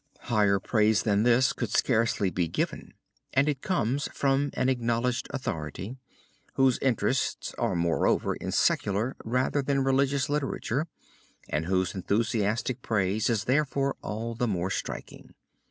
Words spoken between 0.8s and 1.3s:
than